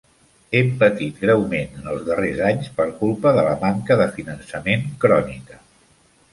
[0.59, 5.65] Hem patit greument en els darrers anys per culpa de la manca de finançament crònica.